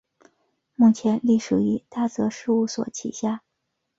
[0.73, 3.43] 目前隶属于大泽事务所旗下。